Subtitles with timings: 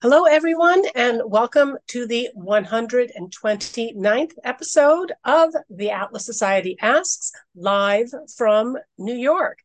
[0.00, 8.78] Hello, everyone, and welcome to the 129th episode of the Atlas Society Asks, live from
[8.96, 9.58] New York.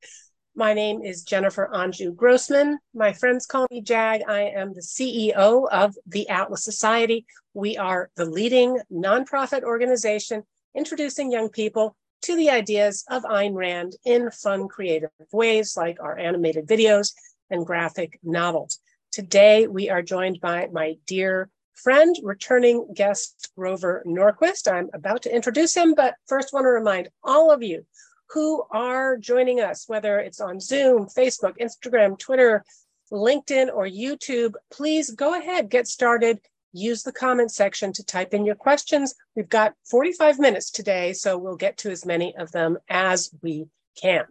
[0.56, 2.80] My name is Jennifer Anju Grossman.
[2.96, 4.24] My friends call me Jag.
[4.28, 7.28] I am the CEO of the Atlas Society.
[7.54, 10.42] We are the leading nonprofit organization
[10.76, 16.18] introducing young people to the ideas of Ayn Rand in fun, creative ways like our
[16.18, 17.14] animated videos
[17.52, 18.80] and graphic novels.
[19.14, 24.68] Today, we are joined by my dear friend, returning guest Grover Norquist.
[24.68, 27.86] I'm about to introduce him, but first want to remind all of you
[28.32, 32.66] who are joining us, whether it's on Zoom, Facebook, Instagram, Twitter,
[33.12, 36.40] LinkedIn, or YouTube, please go ahead, get started.
[36.72, 39.14] Use the comment section to type in your questions.
[39.36, 43.68] We've got 45 minutes today, so we'll get to as many of them as we
[43.96, 44.26] can.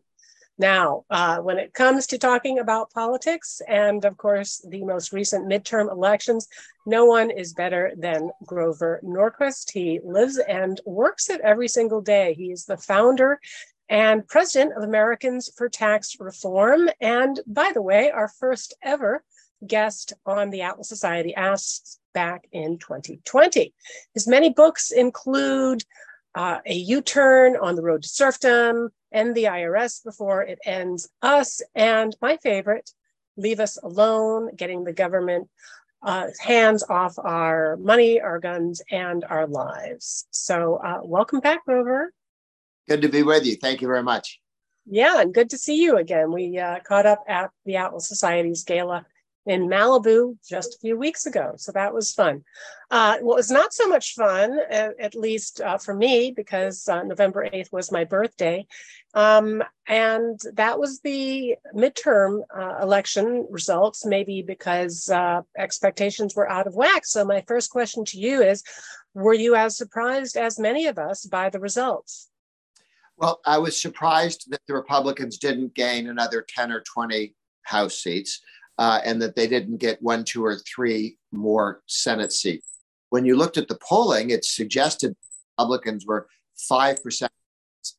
[0.59, 5.47] Now, uh, when it comes to talking about politics and, of course, the most recent
[5.48, 6.47] midterm elections,
[6.87, 9.71] no one is better than Grover Norquist.
[9.73, 12.35] He lives and works it every single day.
[12.35, 13.41] He is the founder
[13.88, 16.88] and president of Americans for Tax Reform.
[17.01, 19.23] And by the way, our first ever
[19.66, 23.73] guest on the Atlas Society Asks back in 2020.
[24.15, 25.82] His many books include
[26.35, 31.09] uh, A U Turn on the Road to Serfdom, end the IRS before it ends
[31.21, 31.63] us.
[31.75, 32.91] And my favorite,
[33.37, 35.49] leave us alone, getting the government
[36.03, 40.27] uh, hands off our money, our guns, and our lives.
[40.30, 42.13] So, uh, welcome back, Grover.
[42.88, 43.57] Good to be with you.
[43.57, 44.41] Thank you very much.
[44.87, 46.33] Yeah, and good to see you again.
[46.33, 49.07] We uh, caught up at the Atlas Society's gala
[49.46, 51.54] in Malibu just a few weeks ago.
[51.57, 52.45] So that was fun.
[52.90, 56.88] Uh, well, it was not so much fun, at, at least uh, for me, because
[56.88, 58.66] uh, November 8th was my birthday.
[59.15, 66.66] Um, and that was the midterm uh, election results, maybe because uh, expectations were out
[66.66, 67.04] of whack.
[67.04, 68.62] So, my first question to you is
[69.15, 72.31] Were you as surprised as many of us by the results?
[73.16, 78.41] Well, I was surprised that the Republicans didn't gain another 10 or 20 House seats
[78.78, 82.66] uh, and that they didn't get one, two, or three more Senate seats.
[83.10, 85.15] When you looked at the polling, it suggested
[85.59, 86.28] Republicans were
[86.71, 87.28] 5%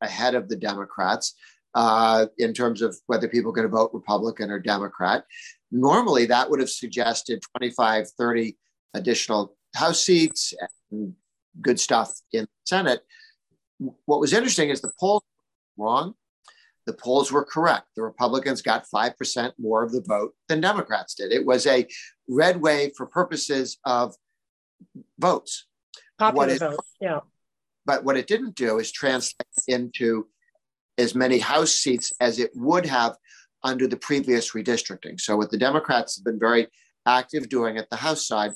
[0.01, 1.35] ahead of the Democrats
[1.75, 5.25] uh, in terms of whether people are going to vote Republican or Democrat.
[5.71, 8.57] Normally, that would have suggested 25, 30
[8.93, 10.53] additional House seats
[10.91, 11.13] and
[11.61, 13.01] good stuff in the Senate.
[14.05, 15.23] What was interesting is the poll
[15.77, 16.13] wrong
[16.85, 17.87] the polls were correct.
[17.95, 21.31] The Republicans got 5% more of the vote than Democrats did.
[21.31, 21.87] It was a
[22.27, 24.15] red wave for purposes of
[25.19, 25.65] votes.
[26.19, 27.19] Popular vote, yeah.
[27.85, 30.27] But what it didn't do is translate into
[30.97, 33.15] as many House seats as it would have
[33.63, 35.19] under the previous redistricting.
[35.19, 36.67] So, what the Democrats have been very
[37.05, 38.53] active doing at the House side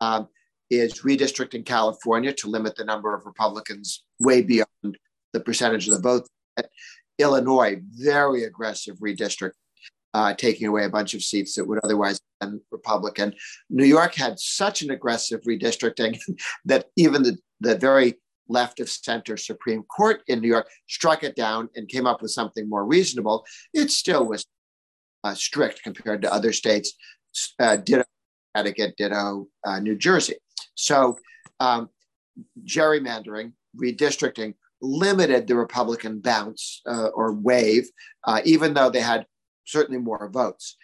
[0.00, 0.28] um,
[0.70, 4.98] is redistricting California to limit the number of Republicans way beyond
[5.32, 6.28] the percentage of the vote
[7.18, 9.52] Illinois, very aggressive redistrict,
[10.14, 13.34] uh, taking away a bunch of seats that would otherwise have been Republican.
[13.70, 16.18] New York had such an aggressive redistricting
[16.64, 18.14] that even the, the very
[18.48, 22.30] left of center Supreme Court in New York struck it down and came up with
[22.30, 23.44] something more reasonable.
[23.72, 24.44] It still was
[25.24, 26.92] uh, strict compared to other states.
[27.58, 28.04] Uh, ditto
[28.54, 30.36] Connecticut, ditto uh, New Jersey.
[30.74, 31.18] So
[31.60, 31.88] um,
[32.64, 37.88] gerrymandering, redistricting limited the Republican bounce uh, or wave,
[38.24, 39.26] uh, even though they had
[39.64, 40.76] certainly more votes.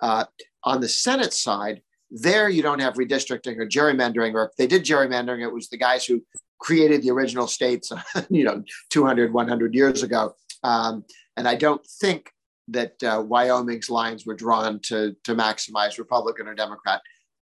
[0.00, 0.24] Uh,
[0.64, 4.84] on the Senate side, there you don't have redistricting or gerrymandering, or if they did
[4.84, 6.22] gerrymandering, it was the guys who
[6.60, 7.90] created the original states,
[8.30, 10.34] you know, 200, 100 years ago.
[10.62, 11.04] Um,
[11.36, 12.30] and I don't think
[12.68, 17.00] that uh, Wyoming's lines were drawn to, to maximize Republican or Democrat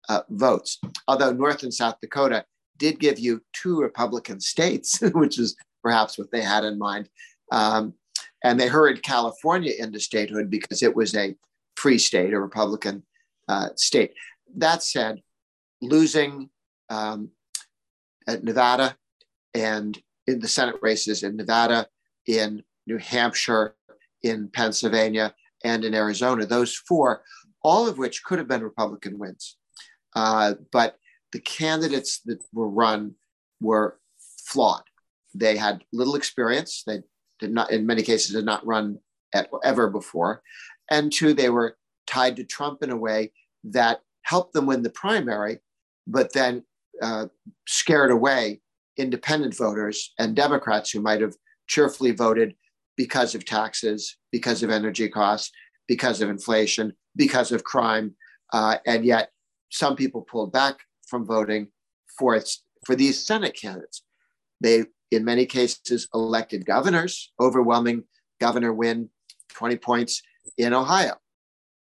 [0.09, 0.79] uh, votes.
[1.06, 2.45] Although North and South Dakota
[2.79, 7.09] did give you two Republican states, which is perhaps what they had in mind.
[7.53, 7.95] Um,
[8.45, 11.37] and they hurried California into statehood because it was a
[11.77, 13.03] free state, a Republican
[13.49, 14.15] uh, state.
[14.57, 15.23] That said,
[15.82, 16.50] losing
[16.88, 17.31] um,
[18.27, 18.97] at Nevada
[19.55, 21.87] and in the Senate races in Nevada,
[22.26, 23.75] in New Hampshire,
[24.23, 25.35] in Pennsylvania,
[25.65, 27.23] and in Arizona, those four,
[27.62, 29.56] all of which could have been Republican wins.
[30.15, 30.97] Uh, but
[31.33, 33.15] the candidates that were run
[33.61, 33.99] were
[34.47, 34.83] flawed.
[35.35, 36.82] They had little experience.
[36.87, 37.00] They
[37.38, 38.99] did not, in many cases, did not run
[39.35, 40.43] at, ever before.
[40.91, 43.32] And two, they were tied to Trump in a way
[43.65, 45.59] that helped them win the primary,
[46.06, 46.65] but then
[47.03, 47.27] uh,
[47.67, 48.61] scared away
[48.97, 51.35] independent voters and Democrats who might have
[51.67, 52.55] cheerfully voted
[52.97, 55.50] because of taxes, because of energy costs,
[55.88, 58.15] because of inflation, because of crime.
[58.53, 59.31] Uh, and yet
[59.71, 61.69] some people pulled back from voting
[62.19, 62.38] for
[62.85, 64.03] for these Senate candidates.
[64.61, 68.05] They, in many cases, elected governors, overwhelming
[68.41, 69.11] governor win,
[69.51, 70.23] 20 points
[70.57, 71.17] in Ohio.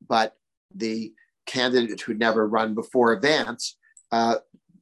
[0.07, 0.33] But
[0.73, 1.13] the
[1.45, 3.77] candidate who'd never run before Vance
[4.11, 4.35] uh,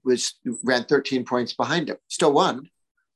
[0.04, 1.98] was ran 13 points behind him.
[2.08, 2.70] Still won,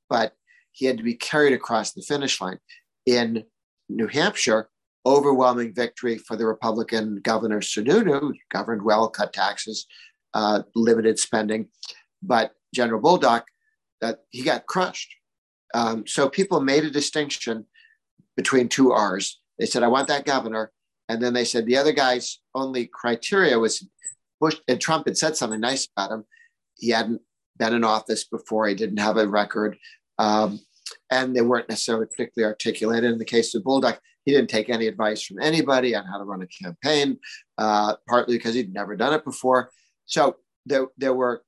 [0.08, 0.34] but
[0.72, 2.58] he had to be carried across the finish line.
[3.06, 3.44] In
[3.88, 4.68] New Hampshire,
[5.04, 9.86] overwhelming victory for the Republican governor Sununu, governed well, cut taxes,
[10.34, 11.68] uh, limited spending,
[12.22, 13.42] but General Bolduc,
[14.00, 15.14] that he got crushed.
[15.74, 17.66] Um, so people made a distinction
[18.36, 19.40] between two R's.
[19.58, 20.72] They said, "I want that governor,"
[21.08, 23.86] and then they said the other guy's only criteria was
[24.42, 26.24] Bush and Trump had said something nice about him.
[26.76, 27.22] He hadn't
[27.58, 28.66] been in office before.
[28.66, 29.78] He didn't have a record.
[30.18, 30.58] Um,
[31.12, 33.12] and they weren't necessarily particularly articulated.
[33.12, 36.24] In the case of Bolduc, he didn't take any advice from anybody on how to
[36.24, 37.18] run a campaign,
[37.56, 39.70] uh, partly because he'd never done it before.
[40.06, 40.36] So
[40.66, 41.44] there, there were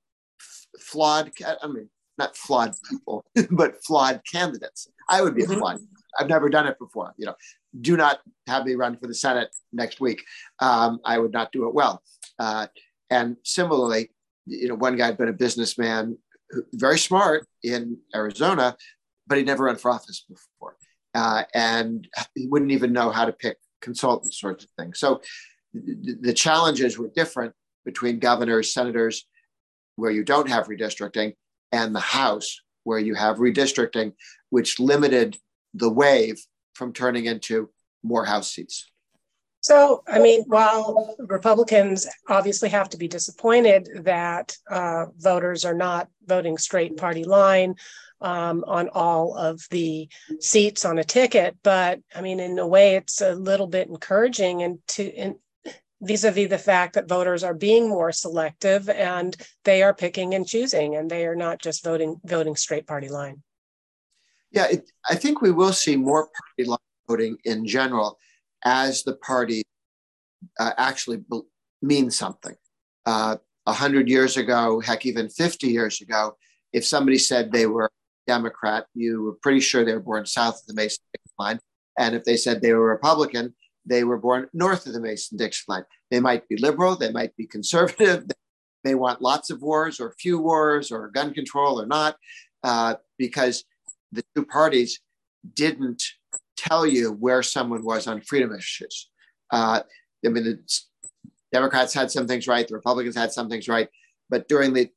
[0.81, 4.89] flawed, I mean, not flawed people, but flawed candidates.
[5.09, 5.53] I would be mm-hmm.
[5.53, 5.81] a flawed.
[6.19, 7.13] I've never done it before.
[7.17, 7.35] You know,
[7.81, 10.23] do not have me run for the Senate next week.
[10.61, 12.03] Um, I would not do it well.
[12.39, 12.69] Uh,
[13.11, 14.11] and similarly,
[14.47, 16.19] you know, one guy had been a businessman,
[16.73, 18.77] very smart in Arizona,
[19.27, 20.77] but he'd never run for office before.
[21.15, 24.99] Uh, and he wouldn't even know how to pick consultants, sorts of things.
[24.99, 25.21] So
[25.73, 29.27] the, the challenges were different between governors, senators,
[29.97, 31.35] where you don't have redistricting,
[31.75, 34.13] and the House, where you have redistricting,
[34.51, 35.37] which limited
[35.75, 36.37] the wave
[36.75, 37.71] from turning into
[38.03, 38.91] more House seats.
[39.61, 46.09] So, I mean, while Republicans obviously have to be disappointed that uh, voters are not
[46.27, 47.77] voting straight party line
[48.21, 52.97] um, on all of the seats on a ticket, but I mean, in a way,
[52.97, 55.37] it's a little bit encouraging and to in,
[56.07, 60.97] vis-a-vis the fact that voters are being more selective and they are picking and choosing,
[60.97, 63.43] and they are not just voting voting straight party line.
[64.51, 66.79] Yeah, it, I think we will see more party line
[67.09, 68.19] voting in general
[68.65, 69.65] as the party
[70.59, 71.43] uh, actually be-
[71.83, 72.55] means something.
[73.05, 73.37] Uh,
[73.67, 76.37] a uh, hundred years ago, heck, even 50 years ago,
[76.73, 77.91] if somebody said they were
[78.27, 81.61] Democrat, you were pretty sure they were born south of the Mason-Dixon line.
[81.99, 83.55] And if they said they were Republican,
[83.87, 85.85] they were born north of the Mason-Dixon line.
[86.11, 88.25] They might be liberal, they might be conservative,
[88.85, 92.17] they want lots of wars or few wars or gun control or not,
[92.63, 93.65] uh, because
[94.13, 95.01] the two parties
[95.55, 96.03] didn't
[96.57, 99.11] tell you where someone was on freedom issues.
[99.51, 99.81] Uh,
[100.25, 100.59] I mean, the
[101.53, 103.89] Democrats had some things right, the Republicans had some things right,
[104.31, 104.89] but during the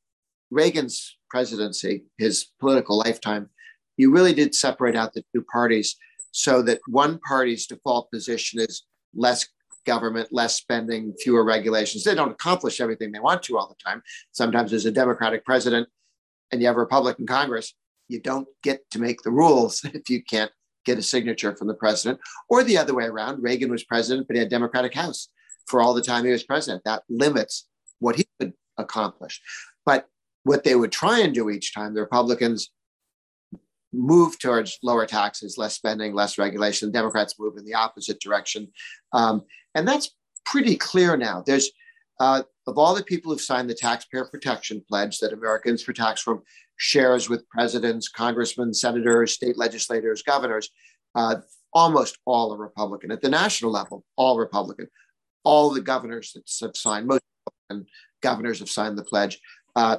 [0.50, 3.50] Reagan's presidency, his political lifetime,
[3.98, 5.98] you really did separate out the two parties
[6.38, 8.84] so that one party's default position is
[9.16, 9.48] less
[9.88, 12.04] government, less spending, fewer regulations.
[12.04, 14.04] They don't accomplish everything they want to all the time.
[14.34, 15.90] Sometimes there's a Democratic president
[16.52, 17.74] and you have a Republican Congress.
[18.08, 20.52] You don't get to make the rules if you can't
[20.86, 22.20] get a signature from the president,
[22.50, 23.42] or the other way around.
[23.42, 25.28] Reagan was president, but he had Democratic House
[25.66, 26.84] for all the time he was president.
[26.86, 27.68] That limits
[28.00, 29.42] what he could accomplish.
[29.86, 30.08] But
[30.44, 32.70] what they would try and do each time, the Republicans
[33.94, 36.92] move towards lower taxes, less spending, less regulation.
[36.92, 38.68] Democrats move in the opposite direction.
[39.14, 39.44] Um,
[39.76, 41.44] and that's pretty clear now.
[41.46, 41.70] There's,
[42.20, 46.26] uh, of all the people who've signed the Taxpayer Protection Pledge that Americans for Tax
[46.26, 46.44] Reform
[46.78, 50.70] shares with presidents, congressmen, senators, state legislators, governors,
[51.16, 51.38] uh,
[51.74, 53.12] almost all are Republican.
[53.12, 54.88] At the national level, all Republican.
[55.44, 57.22] All the governors that have signed, most
[58.22, 59.40] governors have signed the pledge.
[59.76, 59.98] Uh,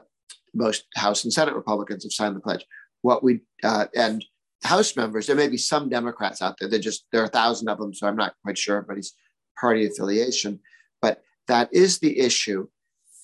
[0.54, 2.64] most House and Senate Republicans have signed the pledge.
[3.02, 4.24] What we uh, and
[4.64, 6.68] House members, there may be some Democrats out there.
[6.68, 9.14] They're just there are a thousand of them, so I'm not quite sure everybody's
[9.58, 10.60] party affiliation.
[11.00, 12.66] But that is the issue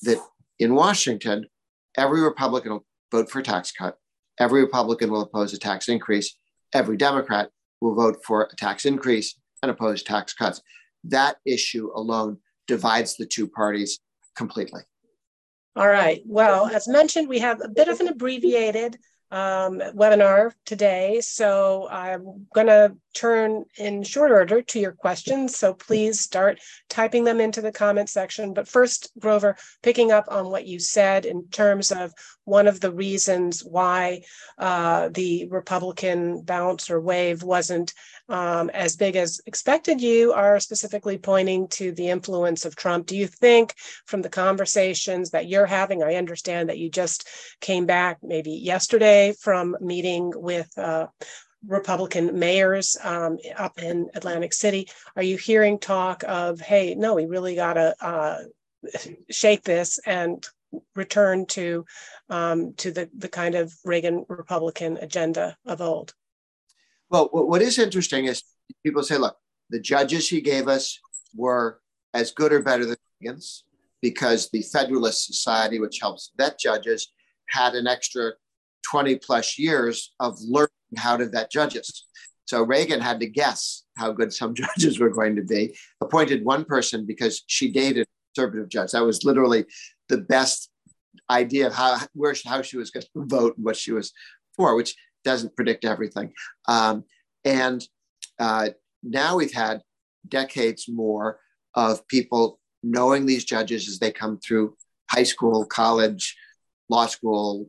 [0.03, 0.19] that
[0.59, 1.47] in Washington,
[1.97, 3.99] every Republican will vote for a tax cut.
[4.39, 6.37] Every Republican will oppose a tax increase.
[6.73, 7.51] Every Democrat
[7.81, 10.61] will vote for a tax increase and oppose tax cuts.
[11.05, 14.01] That issue alone divides the two parties
[14.37, 14.83] completely.
[15.77, 16.23] All right.
[16.27, 18.99] Well, as mentioned, we have a bit of an abbreviated
[19.35, 21.21] um, webinar today.
[21.21, 25.57] So I'm going to turn in short order to your questions.
[25.57, 28.55] So please start typing them into the comment section.
[28.55, 32.13] But first, Grover, picking up on what you said in terms of
[32.45, 34.23] one of the reasons why
[34.59, 37.93] uh, the Republican bounce or wave wasn't
[38.29, 43.07] um, as big as expected, you are specifically pointing to the influence of Trump.
[43.07, 43.75] Do you think,
[44.07, 47.29] from the conversations that you're having, I understand that you just
[47.61, 51.09] came back maybe yesterday from meeting with uh,
[51.67, 54.89] Republican mayors um, up in Atlantic City.
[55.17, 58.39] Are you hearing talk of, hey, no, we really got to uh,
[59.31, 60.47] shake this and
[60.95, 61.85] return to
[62.29, 66.15] um, to the the kind of Reagan Republican agenda of old.
[67.11, 68.43] Well, what is interesting is
[68.85, 69.37] people say, look,
[69.71, 70.99] the judges he gave us
[71.35, 71.81] were
[72.13, 73.65] as good or better than Reagan's
[74.03, 77.13] because the Federalist Society, which helps vet judges,
[77.49, 78.33] had an extra
[78.91, 82.07] 20 plus years of learning how to vet judges.
[82.47, 86.65] So Reagan had to guess how good some judges were going to be, appointed one
[86.65, 88.93] person because she dated conservative judge.
[88.93, 89.65] That was literally
[90.09, 90.71] the best
[91.31, 94.13] idea of how, where, how she was going to vote and what she was
[94.57, 96.33] for, which doesn't predict everything.
[96.69, 97.05] Um,
[97.45, 97.87] and
[98.39, 98.71] uh,
[99.03, 99.83] now we've had
[100.29, 101.39] decades more
[101.75, 104.77] of people knowing these judges as they come through
[105.11, 106.37] high school, college,
[106.89, 107.69] law school,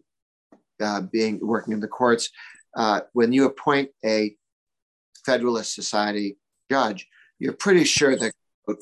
[0.81, 2.29] uh, being working in the courts.
[2.75, 4.36] Uh, when you appoint a
[5.25, 6.38] Federalist Society
[6.69, 7.07] judge,
[7.39, 8.34] you're pretty sure that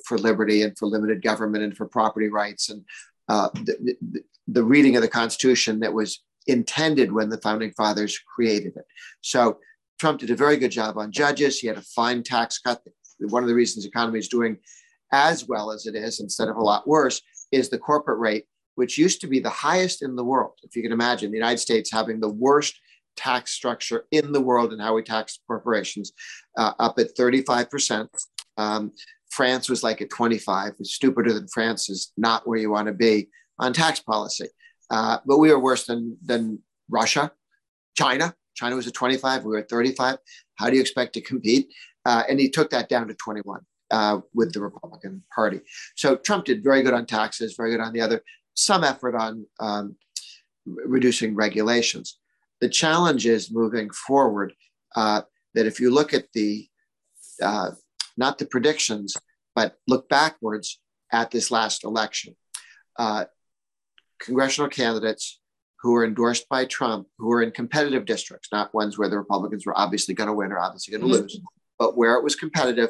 [0.06, 2.84] for liberty and for limited government and for property rights and
[3.30, 8.20] uh, the, the, the, reading of the Constitution that was intended when the founding fathers
[8.36, 8.86] created it.
[9.22, 9.60] So
[10.00, 11.60] Trump did a very good job on judges.
[11.60, 12.82] He had a fine tax cut.
[13.20, 14.58] One of the reasons the economy is doing
[15.14, 17.22] as well as it is instead of a lot worse
[17.52, 20.54] is the corporate rate, which used to be the highest in the world.
[20.64, 22.78] If you can imagine the United States having the worst
[23.16, 26.12] tax structure in the world and how we tax corporations,
[26.58, 28.10] uh, up at 35%.
[28.58, 28.92] Um,
[29.34, 30.74] France was like at 25.
[30.80, 34.48] It's stupider than France is not where you want to be on tax policy.
[34.92, 37.32] Uh, but we were worse than, than Russia,
[37.98, 38.36] China.
[38.54, 39.44] China was at 25.
[39.44, 40.18] We were at 35.
[40.56, 41.74] How do you expect to compete?
[42.06, 45.62] Uh, and he took that down to 21 uh, with the Republican Party.
[45.96, 48.22] So Trump did very good on taxes, very good on the other,
[48.54, 49.96] some effort on um,
[50.66, 52.20] reducing regulations.
[52.62, 54.54] The challenge is moving forward
[54.96, 55.24] uh,
[55.56, 56.68] that if you look at the,
[57.42, 57.72] uh,
[58.18, 59.16] not the predictions,
[59.56, 60.80] but look backwards
[61.12, 62.36] at this last election,
[62.98, 63.26] uh,
[64.20, 65.40] congressional candidates
[65.82, 69.66] who were endorsed by Trump, who were in competitive districts, not ones where the Republicans
[69.66, 71.24] were obviously going to win or obviously going to mm-hmm.
[71.24, 71.40] lose,
[71.78, 72.90] but where it was competitive,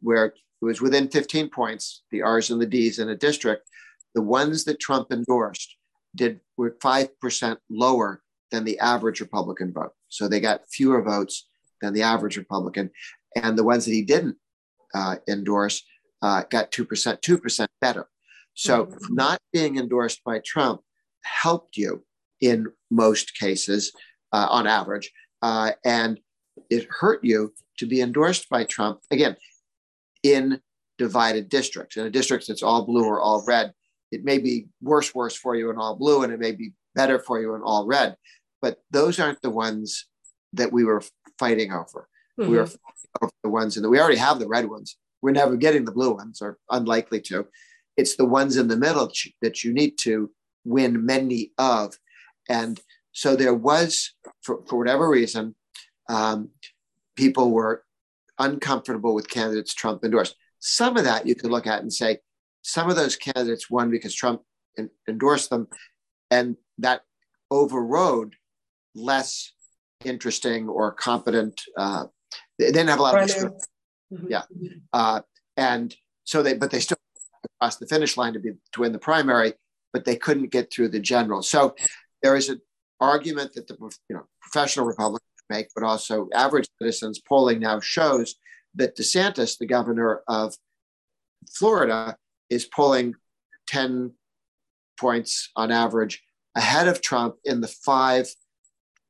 [0.00, 3.68] where it was within 15 points, the R's and the D's in a district,
[4.14, 5.76] the ones that Trump endorsed
[6.14, 9.92] did were 5% lower than the average Republican vote.
[10.08, 11.48] So they got fewer votes
[11.80, 12.90] than the average Republican.
[13.34, 14.36] And the ones that he didn't
[14.94, 15.82] uh, endorse
[16.22, 16.86] uh, got 2%,
[17.20, 18.08] 2% better.
[18.54, 19.14] So mm-hmm.
[19.14, 20.82] not being endorsed by Trump
[21.24, 22.04] helped you
[22.40, 23.92] in most cases
[24.32, 25.10] uh, on average.
[25.40, 26.20] Uh, and
[26.70, 29.36] it hurt you to be endorsed by Trump, again,
[30.22, 30.60] in
[30.98, 31.96] divided districts.
[31.96, 33.72] In a district that's all blue or all red,
[34.10, 37.18] it may be worse, worse for you in all blue, and it may be better
[37.18, 38.16] for you in all red
[38.62, 40.06] but those aren't the ones
[40.54, 41.02] that we were
[41.38, 42.08] fighting over.
[42.42, 42.50] Mm-hmm.
[42.50, 42.68] We were
[43.22, 44.96] over the ones and we already have the red ones.
[45.22, 47.46] We're never getting the blue ones, or unlikely to.
[47.96, 50.30] It's the ones in the middle that you need to
[50.64, 51.94] win many of.
[52.48, 52.80] And
[53.12, 55.54] so there was, for, for whatever reason,
[56.08, 56.50] um,
[57.16, 57.84] people were
[58.38, 60.34] uncomfortable with candidates Trump endorsed.
[60.58, 62.18] Some of that you could look at and say,
[62.62, 64.42] some of those candidates won because Trump
[64.76, 65.68] in, endorsed them,
[66.30, 67.02] and that
[67.50, 68.34] overrode
[68.94, 69.52] less
[70.04, 71.60] interesting or competent.
[71.76, 72.04] Uh,
[72.66, 73.66] they didn't have a lot of experience.
[74.12, 74.26] Mm-hmm.
[74.28, 74.42] Yeah,
[74.92, 75.20] uh,
[75.56, 76.98] and so they, but they still
[77.60, 79.54] crossed the finish line to be to win the primary,
[79.92, 81.42] but they couldn't get through the general.
[81.42, 81.74] So
[82.22, 82.60] there is an
[83.00, 83.76] argument that the
[84.08, 88.34] you know professional Republicans make, but also average citizens polling now shows
[88.74, 90.54] that DeSantis, the governor of
[91.50, 92.16] Florida,
[92.48, 93.14] is polling
[93.66, 94.12] 10
[94.98, 96.22] points on average
[96.54, 98.28] ahead of Trump in the five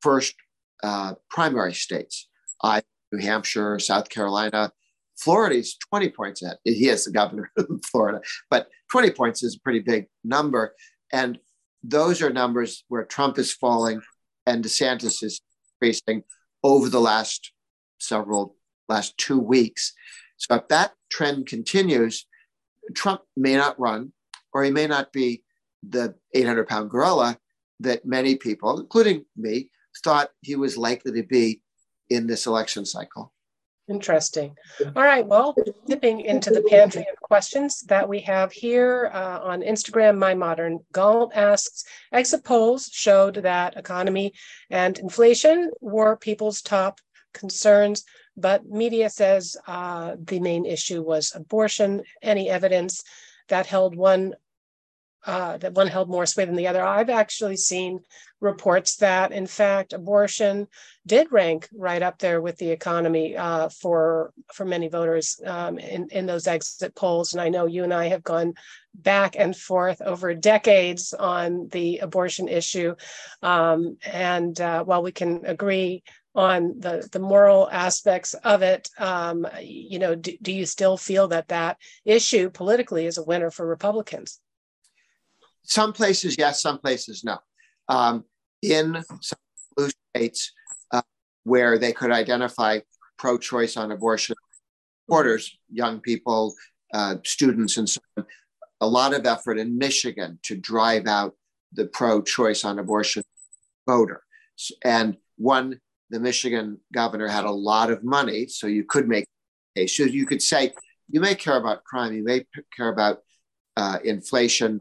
[0.01, 0.35] first
[0.83, 2.27] uh, primary states
[2.61, 2.81] I,
[3.13, 4.71] New Hampshire, South Carolina.
[5.17, 6.57] Florida is 20 points ahead.
[6.65, 10.73] He is the governor of Florida, but 20 points is a pretty big number.
[11.11, 11.37] And
[11.83, 14.01] those are numbers where Trump is falling
[14.47, 15.41] and DeSantis is
[15.79, 16.23] increasing
[16.63, 17.51] over the last
[17.99, 18.55] several,
[18.89, 19.93] last two weeks.
[20.37, 22.25] So if that trend continues,
[22.95, 24.11] Trump may not run,
[24.53, 25.43] or he may not be
[25.87, 27.37] the 800 pound gorilla
[27.79, 29.69] that many people, including me,
[30.03, 31.61] thought he was likely to be
[32.13, 33.33] in this election cycle.
[33.89, 34.55] Interesting.
[34.95, 35.25] All right.
[35.25, 35.53] Well,
[35.85, 40.79] dipping into the pantry of questions that we have here uh, on Instagram, My Modern
[40.93, 44.33] Galt asks Exit polls showed that economy
[44.69, 47.01] and inflation were people's top
[47.33, 48.05] concerns,
[48.37, 52.03] but media says uh, the main issue was abortion.
[52.21, 53.03] Any evidence
[53.49, 54.33] that held one
[55.25, 56.83] uh, that one held more sway than the other.
[56.83, 57.99] I've actually seen
[58.41, 60.67] reports that, in fact, abortion
[61.05, 66.09] did rank right up there with the economy uh, for for many voters um, in
[66.09, 67.33] in those exit polls.
[67.33, 68.53] And I know you and I have gone
[68.93, 72.95] back and forth over decades on the abortion issue.
[73.41, 76.03] Um, and uh, while we can agree
[76.35, 81.29] on the the moral aspects of it, um, you know, do, do you still feel
[81.29, 84.39] that that issue politically is a winner for Republicans?
[85.63, 86.61] Some places, yes.
[86.61, 87.37] Some places, no.
[87.89, 88.25] Um,
[88.61, 89.39] in some
[89.75, 90.51] blue states
[90.91, 91.01] uh,
[91.43, 92.79] where they could identify
[93.17, 94.35] pro-choice on abortion
[95.05, 96.53] supporters, young people,
[96.93, 98.25] uh, students, and so on,
[98.81, 101.35] a lot of effort in Michigan to drive out
[101.73, 103.23] the pro-choice on abortion
[103.87, 104.23] voter.
[104.83, 105.79] And one,
[106.09, 109.25] the Michigan governor had a lot of money, so you could make
[109.75, 109.97] a case.
[109.97, 110.73] So you could say
[111.09, 113.19] you may care about crime, you may care about
[113.75, 114.79] uh, inflation,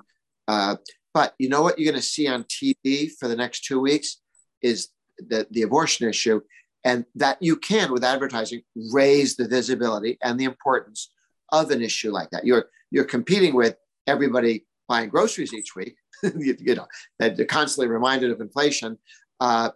[0.53, 0.77] uh,
[1.15, 4.21] but you know what you're going to see on TV for the next two weeks
[4.63, 6.41] is the, the abortion issue,
[6.85, 11.11] and that you can, with advertising, raise the visibility and the importance
[11.51, 12.45] of an issue like that.
[12.45, 15.97] You're you're competing with everybody buying groceries each week.
[16.23, 16.87] you, you, know,
[17.19, 18.99] they're constantly reminded of inflation,
[19.41, 19.71] uh,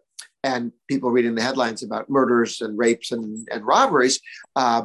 [0.45, 4.21] and people reading the headlines about murders and rapes and, and robberies.
[4.55, 4.83] Uh,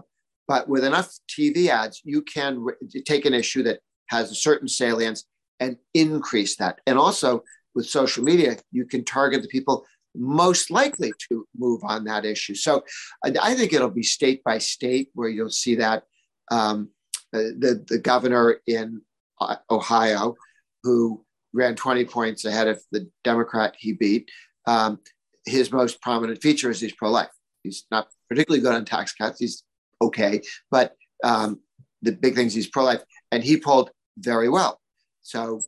[0.48, 4.67] but with enough TV ads, you can re- take an issue that has a certain
[4.67, 5.25] salience
[5.62, 6.82] and increase that.
[6.86, 12.03] And also with social media, you can target the people most likely to move on
[12.03, 12.56] that issue.
[12.56, 12.84] So
[13.24, 16.03] I think it'll be state by state where you'll see that.
[16.50, 16.89] Um,
[17.32, 19.01] the, the governor in
[19.39, 20.36] uh, Ohio,
[20.84, 24.30] who ran 20 points ahead of the Democrat he beat,
[24.68, 25.00] um,
[25.46, 27.30] his most prominent feature is he's pro life.
[27.63, 29.39] He's not particularly good on tax cuts.
[29.39, 29.63] He's
[30.01, 31.62] okay, but um,
[32.01, 33.03] the big things he's pro life.
[33.32, 34.80] And he polled very well.
[35.22, 35.62] So,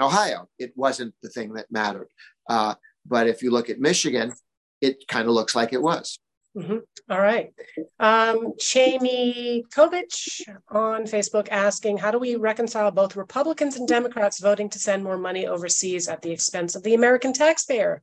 [0.00, 2.08] Ohio, it wasn't the thing that mattered.
[2.48, 4.32] Uh, but if you look at Michigan,
[4.80, 6.18] it kind of looks like it was.
[6.56, 6.78] Mm-hmm.
[7.10, 7.52] All right.
[8.00, 14.70] Um, Chamie Kovich on Facebook asking, how do we reconcile both Republicans and Democrats voting
[14.70, 18.02] to send more money overseas at the expense of the American taxpayer?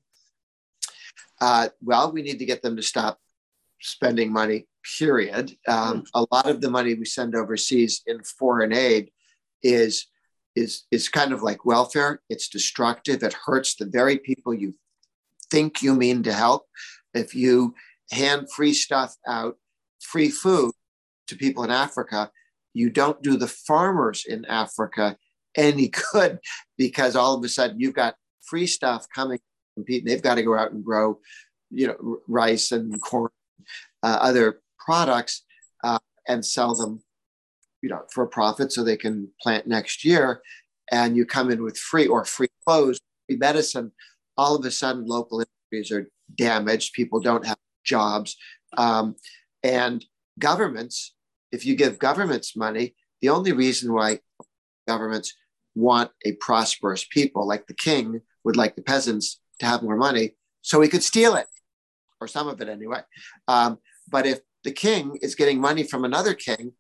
[1.42, 3.20] Uh, well, we need to get them to stop
[3.82, 4.68] spending money,
[5.00, 5.58] period.
[5.68, 6.02] Um, mm-hmm.
[6.13, 9.10] A lot of the money we send overseas in foreign aid
[9.63, 10.06] is
[10.56, 12.22] is is kind of like welfare.
[12.30, 13.24] It's destructive.
[13.24, 14.74] It hurts the very people you
[15.52, 16.66] think you mean to help.
[17.13, 17.76] If you
[18.12, 19.58] hand free stuff out,
[20.02, 20.72] free food
[21.28, 22.32] to people in Africa,
[22.74, 25.18] you don't do the farmers in Africa
[25.56, 26.39] any good
[26.78, 29.39] because all of a sudden you've got free stuff coming
[29.76, 30.06] compete.
[30.06, 31.20] They've got to go out and grow,
[31.70, 33.32] you know, rice and corn,
[34.02, 35.44] uh, other products,
[35.84, 37.02] uh, and sell them
[37.84, 40.41] you know, for a profit so they can plant next year.
[40.91, 43.91] And you come in with free or free clothes, free medicine.
[44.38, 46.93] All of a sudden, local industries are damaged.
[46.93, 48.38] People don't have jobs.
[48.78, 49.15] Um,
[49.63, 50.04] and
[50.39, 51.13] governments,
[51.52, 54.19] if you give governments money, the only reason why
[54.88, 55.36] governments
[55.76, 60.36] want a prosperous people like the king would like the peasants to have more money
[60.62, 61.48] so he could steal it
[62.22, 63.02] or some of it anyway.
[63.48, 66.74] Um, but if the king is getting money from another king,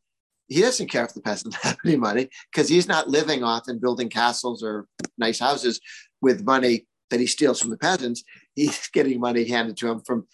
[0.53, 3.81] he doesn't care if the peasants have any money because he's not living off and
[3.81, 4.87] building castles or
[5.17, 5.79] nice houses
[6.21, 8.23] with money that he steals from the peasants.
[8.55, 10.27] He's getting money handed to him from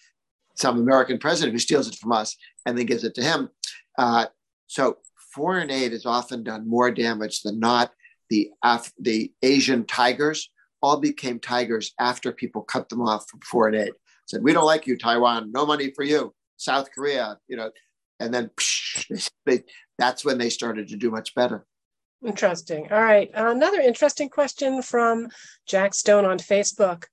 [0.56, 3.48] some American president who steals it from us and then gives it to him.
[3.98, 4.26] Uh,
[4.66, 4.98] so
[5.34, 7.92] foreign aid has often done more damage than not.
[8.28, 10.50] The Af- the Asian tigers
[10.82, 13.92] all became tigers after people cut them off from foreign aid.
[14.26, 15.50] Said, "We don't like you, Taiwan.
[15.50, 17.70] No money for you." South Korea, you know,
[18.20, 19.64] and then psh, they,
[20.00, 21.66] that's when they started to do much better.
[22.26, 22.90] Interesting.
[22.90, 23.30] All right.
[23.34, 25.28] Another interesting question from
[25.66, 27.04] Jack Stone on Facebook.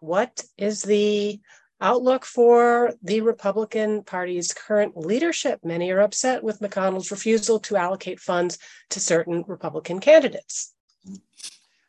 [0.00, 1.40] What is the
[1.80, 5.60] outlook for the Republican Party's current leadership?
[5.64, 8.58] Many are upset with McConnell's refusal to allocate funds
[8.90, 10.72] to certain Republican candidates.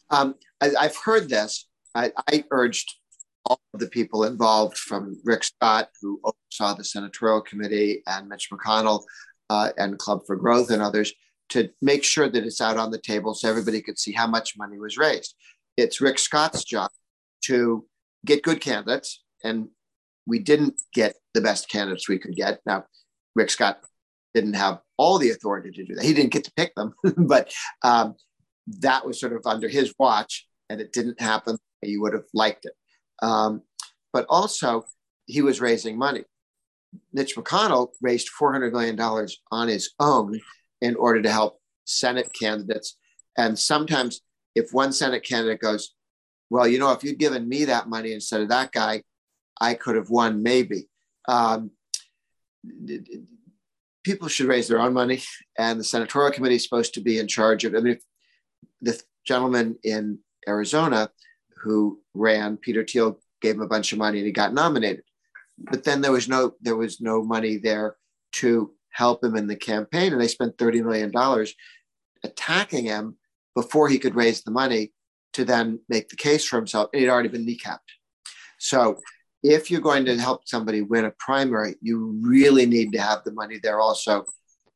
[0.10, 1.68] Um, I, have heard this.
[1.94, 2.96] I, I urged
[3.46, 8.50] all of the people involved from Rick Scott, who oversaw the senatorial committee, and Mitch
[8.52, 9.04] McConnell
[9.50, 11.14] uh, and Club for Growth and others
[11.50, 14.58] to make sure that it's out on the table so everybody could see how much
[14.58, 15.36] money was raised.
[15.78, 16.90] It's Rick Scott's job
[17.46, 17.86] to
[18.26, 19.70] get good candidates, and
[20.26, 22.60] we didn't get the best candidates we could get.
[22.66, 22.86] Now,
[23.36, 23.84] Rick Scott
[24.34, 26.04] didn't have all the authority to do that.
[26.04, 27.54] He didn't get to pick them, but
[27.84, 28.16] um,
[28.80, 31.58] that was sort of under his watch, and it didn't happen.
[31.84, 32.74] You would have liked it.
[33.22, 33.62] Um,
[34.12, 34.86] but also,
[35.26, 36.24] he was raising money.
[37.14, 39.00] Mitch McConnell raised $400 million
[39.52, 40.40] on his own
[40.82, 42.98] in order to help Senate candidates.
[43.38, 44.22] And sometimes
[44.56, 45.94] if one Senate candidate goes,
[46.50, 49.04] well, you know, if you'd given me that money instead of that guy,
[49.60, 50.88] I could have won maybe.
[51.28, 51.72] Um,
[54.04, 55.22] people should raise their own money,
[55.58, 57.74] and the senatorial committee is supposed to be in charge of.
[57.76, 58.00] I mean,
[58.82, 61.10] the gentleman in Arizona
[61.58, 65.04] who ran, Peter Thiel, gave him a bunch of money and he got nominated.
[65.58, 67.96] But then there was no there was no money there
[68.34, 71.54] to help him in the campaign, and they spent thirty million dollars
[72.24, 73.18] attacking him
[73.56, 74.92] before he could raise the money
[75.34, 76.90] to then make the case for himself.
[76.94, 77.80] He'd already been kneecapped.
[78.60, 79.00] So
[79.44, 83.32] if you're going to help somebody win a primary, you really need to have the
[83.32, 84.26] money there also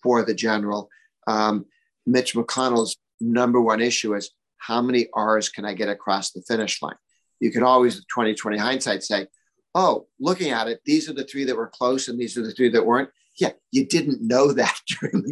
[0.04, 0.90] for the general.
[1.28, 1.66] Um,
[2.06, 6.82] Mitch McConnell's number one issue is how many R's can I get across the finish
[6.82, 6.96] line?
[7.40, 9.28] You can always, with 2020 hindsight, say,
[9.76, 12.52] oh, looking at it, these are the three that were close and these are the
[12.52, 13.10] three that weren't.
[13.40, 14.80] Yeah, you didn't know that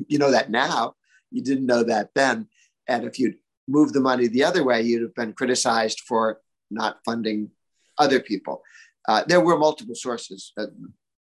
[0.08, 0.96] you know that now.
[1.32, 2.48] You didn't know that then.
[2.88, 3.36] And if you'd
[3.68, 6.40] moved the money the other way, you'd have been criticized for
[6.72, 7.52] not funding
[7.98, 8.62] other people.
[9.08, 10.54] Uh, there were multiple sources.
[10.58, 10.68] Uh,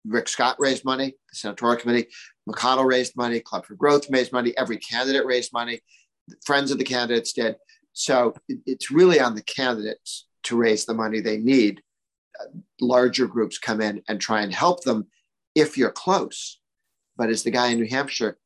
[0.06, 2.08] Rick Scott raised money, the Senatorial Committee.
[2.50, 3.40] McConnell raised money.
[3.40, 4.54] Club for Growth raised money.
[4.58, 5.82] Every candidate raised money.
[6.46, 7.56] Friends of the candidates did.
[7.94, 11.82] So it, it's really on the candidates to raise the money they need.
[12.82, 15.08] Larger groups come in and try and help them
[15.56, 16.60] if you're close.
[17.18, 18.38] But as the guy in New Hampshire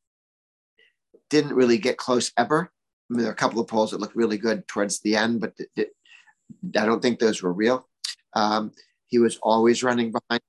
[1.30, 2.70] didn't really get close ever.
[3.10, 5.40] I mean, there are a couple of polls that look really good towards the end,
[5.40, 5.86] but I
[6.86, 7.88] don't think those were real.
[8.34, 8.72] Um,
[9.06, 10.42] he was always running behind.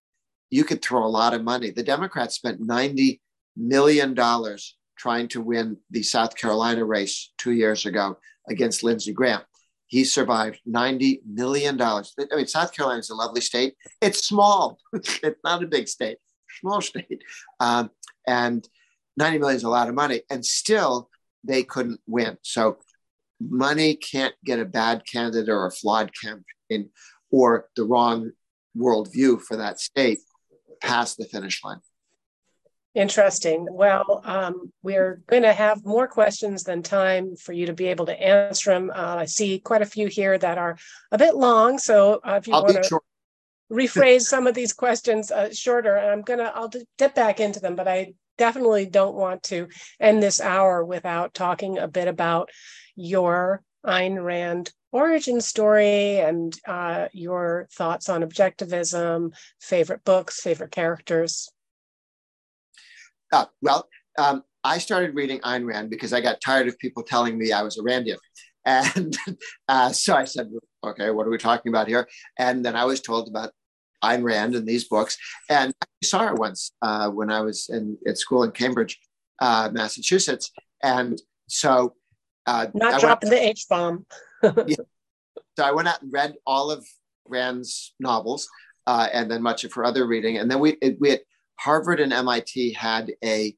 [0.49, 1.71] You could throw a lot of money.
[1.71, 3.19] The Democrats spent $90
[3.57, 4.15] million
[4.97, 8.17] trying to win the South Carolina race two years ago
[8.49, 9.41] against Lindsey Graham.
[9.93, 11.79] He survived $90 million.
[11.79, 12.01] I
[12.35, 13.75] mean, South Carolina is a lovely state.
[14.01, 16.17] It's small, it's not a big state,
[16.59, 17.21] small state.
[17.59, 17.91] Um,
[18.25, 18.67] and
[19.17, 20.23] 90 million is a lot of money.
[20.31, 21.11] And still,
[21.43, 22.39] they couldn't win.
[22.41, 22.79] So
[23.39, 26.89] money can't get a bad candidate or a flawed campaign
[27.29, 28.31] or the wrong
[28.75, 30.21] worldview for that state
[30.81, 31.81] past the finish line.
[32.95, 33.67] Interesting.
[33.71, 38.05] Well, um, we're going to have more questions than time for you to be able
[38.05, 38.91] to answer them.
[38.93, 40.77] Uh, I see quite a few here that are
[41.11, 41.79] a bit long.
[41.79, 42.99] So uh, if you want to
[43.71, 47.75] rephrase some of these questions uh, shorter, I'm going to, I'll dip back into them,
[47.75, 52.49] but I definitely don't want to end this hour without talking a bit about
[52.95, 61.49] your Ayn Rand origin story and uh, your thoughts on objectivism, favorite books, favorite characters.
[63.33, 67.37] Uh, well, um, I started reading Ayn Rand because I got tired of people telling
[67.37, 68.17] me I was a Randian.
[68.63, 69.17] And
[69.67, 70.51] uh, so I said,
[70.83, 72.07] okay, what are we talking about here?
[72.37, 73.51] And then I was told about
[74.03, 75.17] Ayn Rand and these books.
[75.49, 78.99] And I saw her once uh, when I was in, at school in Cambridge,
[79.41, 80.51] uh, Massachusetts.
[80.83, 81.95] And so
[82.45, 84.05] uh, Not I dropping went, the H bomb.
[84.43, 84.75] yeah.
[85.57, 86.85] So I went out and read all of
[87.27, 88.47] Rand's novels
[88.85, 90.37] uh, and then much of her other reading.
[90.37, 91.21] And then we, we at
[91.59, 93.55] Harvard and MIT had a,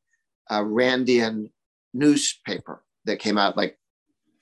[0.49, 1.51] a Randian
[1.93, 3.77] newspaper that came out like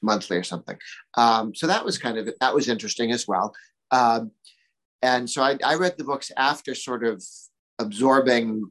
[0.01, 0.77] monthly or something.
[1.15, 3.53] Um, so that was kind of, that was interesting as well.
[3.91, 4.31] Um,
[5.01, 7.23] and so I, I, read the books after sort of
[7.77, 8.69] absorbing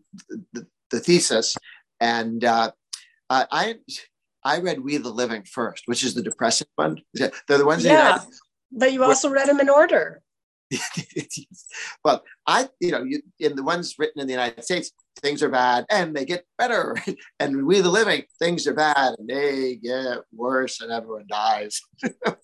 [0.53, 1.57] the, the thesis.
[2.01, 2.73] And uh,
[3.31, 3.77] I,
[4.45, 7.01] I read We the Living first, which is the depressing one.
[7.14, 8.27] They're the ones yeah, that
[8.73, 10.23] but you also read them in order.
[12.04, 15.48] well, I, you know, you, in the ones written in the United States, things are
[15.48, 16.96] bad and they get better.
[17.40, 21.80] and We the Living, things are bad and they get worse and everyone dies.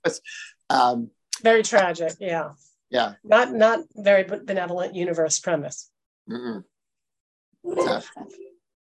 [0.71, 1.11] um,
[1.43, 2.15] very tragic.
[2.21, 2.51] Yeah.
[2.91, 3.15] Yeah.
[3.23, 5.91] Not not very benevolent universe premise.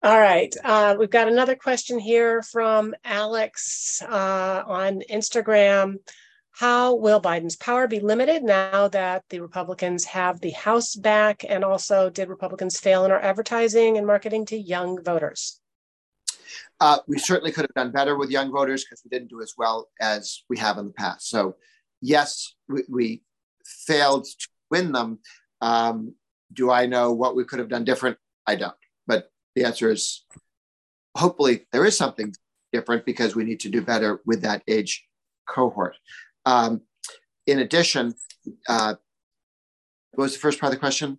[0.03, 0.55] All right.
[0.63, 5.97] Uh, we've got another question here from Alex uh, on Instagram.
[6.51, 11.43] How will Biden's power be limited now that the Republicans have the House back?
[11.47, 15.59] And also, did Republicans fail in our advertising and marketing to young voters?
[16.79, 19.53] Uh, we certainly could have done better with young voters because we didn't do as
[19.57, 21.29] well as we have in the past.
[21.29, 21.55] So,
[22.01, 23.23] yes, we, we
[23.65, 25.19] failed to win them.
[25.61, 26.15] Um,
[26.51, 28.17] do I know what we could have done different?
[28.45, 28.75] I don't.
[29.07, 30.25] But the answer is
[31.15, 32.33] hopefully there is something
[32.73, 35.05] different because we need to do better with that age
[35.47, 35.95] cohort.
[36.45, 36.81] Um,
[37.47, 38.13] in addition,
[38.67, 38.95] uh,
[40.13, 41.17] what was the first part of the question?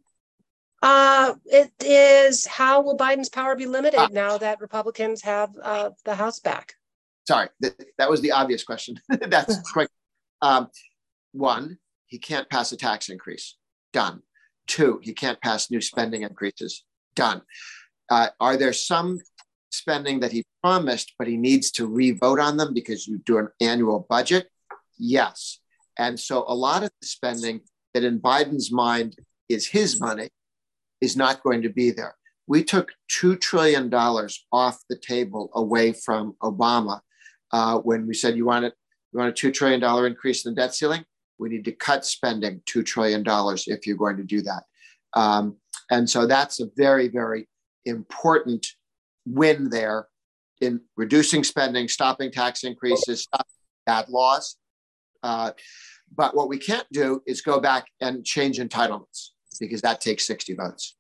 [0.83, 4.09] Uh, it is how will Biden's power be limited ah.
[4.11, 6.75] now that Republicans have uh, the House back?
[7.27, 8.97] Sorry, that, that was the obvious question.
[9.09, 9.89] That's quick.
[10.41, 10.69] Um,
[11.31, 13.57] one, he can't pass a tax increase.
[13.93, 14.23] Done.
[14.67, 16.85] Two, he can't pass new spending increases.
[17.15, 17.43] Done.
[18.11, 19.21] Uh, are there some
[19.71, 23.49] spending that he promised, but he needs to re-vote on them because you do an
[23.61, 24.49] annual budget?
[25.05, 25.59] Yes.
[25.99, 27.63] And so a lot of the spending
[27.93, 29.17] that in Biden's mind
[29.49, 30.31] is his money
[31.01, 32.15] is not going to be there.
[32.47, 37.01] We took $2 trillion off the table away from Obama
[37.53, 38.75] uh, when we said, you want, it,
[39.13, 41.05] you want a $2 trillion increase in the debt ceiling?
[41.37, 44.63] We need to cut spending $2 trillion if you're going to do that.
[45.15, 45.57] Um,
[45.91, 47.49] and so that's a very, very
[47.85, 48.69] important
[49.27, 50.07] win there
[50.61, 53.47] in reducing spending, stopping tax increases, stopping
[53.85, 54.57] bad laws.
[55.23, 55.53] Uh,
[56.15, 59.31] but what we can't do is go back and change entitlements
[59.61, 60.97] because that takes 60 votes.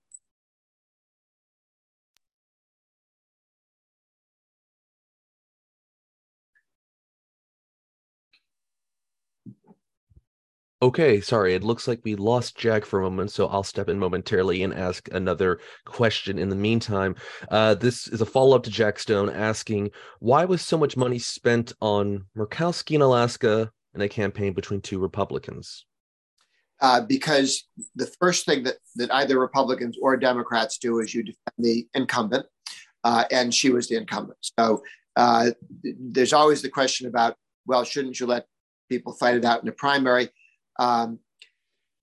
[10.82, 11.54] Okay, sorry.
[11.54, 14.74] It looks like we lost Jack for a moment, so I'll step in momentarily and
[14.74, 17.14] ask another question in the meantime.
[17.52, 21.20] Uh, this is a follow up to Jack Stone asking why was so much money
[21.20, 25.86] spent on Murkowski in Alaska in a campaign between two Republicans?
[26.80, 31.54] Uh, because the first thing that, that either Republicans or Democrats do is you defend
[31.58, 32.46] the incumbent,
[33.04, 34.38] uh, and she was the incumbent.
[34.58, 34.82] So
[35.16, 35.50] uh,
[35.82, 38.46] there's always the question about, well, shouldn't you let
[38.88, 40.30] people fight it out in a primary?
[40.78, 41.20] Um,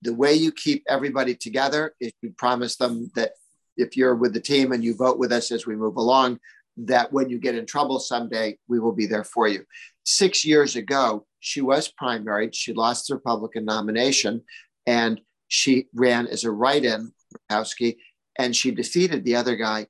[0.02, 3.32] the way you keep everybody together is you promise them that
[3.76, 6.38] if you're with the team and you vote with us as we move along,
[6.76, 9.64] that when you get in trouble someday, we will be there for you.
[10.04, 12.54] Six years ago, she was primaried.
[12.54, 14.42] She lost the Republican nomination
[14.86, 17.12] and she ran as a write in,
[17.50, 17.96] Murkowski,
[18.38, 19.86] and she defeated the other guy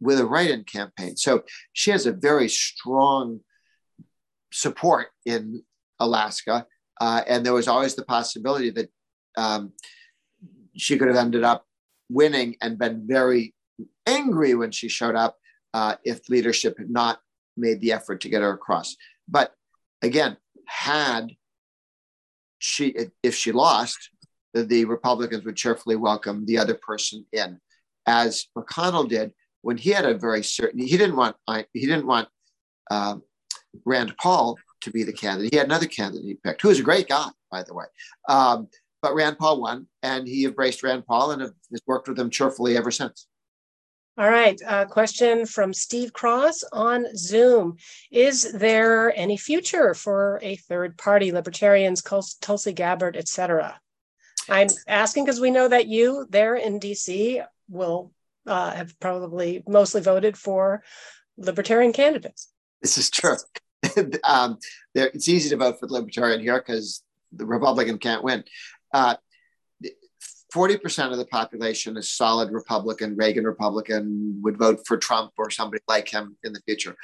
[0.00, 1.16] with a write in campaign.
[1.16, 3.40] So she has a very strong
[4.52, 5.62] support in
[5.98, 6.66] Alaska.
[7.00, 8.90] Uh, and there was always the possibility that
[9.36, 9.72] um,
[10.76, 11.64] she could have ended up
[12.08, 13.54] winning and been very
[14.06, 15.36] angry when she showed up
[15.74, 17.20] uh, if leadership had not
[17.56, 18.96] made the effort to get her across.
[19.28, 19.52] But
[20.02, 21.32] again, had
[22.58, 24.10] she, if she lost,
[24.54, 27.58] the, Republicans would cheerfully welcome the other person in,
[28.06, 29.32] as McConnell did
[29.62, 30.80] when he had a very certain.
[30.80, 31.36] He didn't want
[31.72, 32.28] he didn't want
[32.90, 33.16] uh,
[33.86, 35.52] Rand Paul to be the candidate.
[35.52, 37.86] He had another candidate he picked, who is a great guy, by the way.
[38.28, 38.68] Um,
[39.00, 41.52] but Rand Paul won, and he embraced Rand Paul and has
[41.86, 43.26] worked with him cheerfully ever since.
[44.18, 44.60] All right.
[44.66, 47.76] A question from Steve Cross on Zoom.
[48.10, 53.80] Is there any future for a third party, libertarians, Tulsi Gabbard, et cetera?
[54.50, 58.12] I'm asking because we know that you there in DC will
[58.46, 60.82] uh, have probably mostly voted for
[61.38, 62.52] libertarian candidates.
[62.82, 63.36] This is true.
[64.24, 64.58] um,
[64.94, 68.44] it's easy to vote for the libertarian here because the Republican can't win.
[68.92, 69.16] Uh,
[70.54, 75.82] 40% of the population is solid Republican, Reagan Republican, would vote for Trump or somebody
[75.88, 76.94] like him in the future.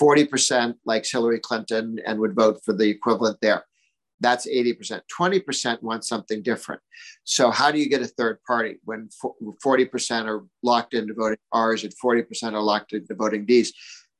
[0.00, 3.64] 40% likes Hillary Clinton and would vote for the equivalent there.
[4.20, 5.00] That's 80%.
[5.20, 6.80] 20% want something different.
[7.24, 9.08] So, how do you get a third party when
[9.64, 13.72] 40% are locked into voting R's and 40% are locked into voting D's?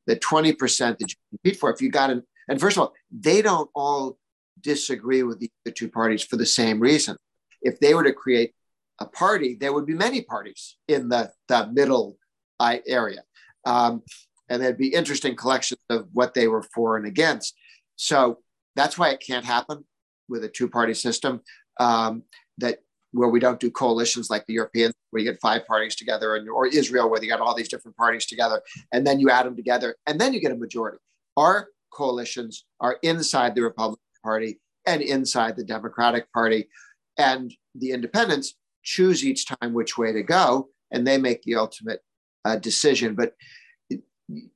[0.06, 3.42] The 20% that you compete for, if you got an, and first of all, they
[3.42, 4.18] don't all
[4.60, 7.16] disagree with the two parties for the same reason.
[7.60, 8.54] If they were to create
[9.00, 12.18] a party, there would be many parties in the, the middle
[12.60, 13.22] area.
[13.64, 14.02] Um,
[14.48, 17.54] and there'd be interesting collections of what they were for and against.
[17.96, 18.38] So
[18.76, 19.84] that's why it can't happen
[20.28, 21.42] with a two-party system.
[21.78, 22.24] Um,
[22.58, 22.78] that
[23.12, 26.48] where we don't do coalitions like the Europeans, where you get five parties together, and
[26.48, 28.60] or Israel, where you got all these different parties together,
[28.92, 30.98] and then you add them together, and then you get a majority.
[31.36, 36.68] Our coalitions are inside the Republican Party and inside the Democratic Party,
[37.16, 38.54] and the independents
[38.88, 42.00] choose each time which way to go, and they make the ultimate
[42.44, 43.14] uh, decision.
[43.14, 43.34] But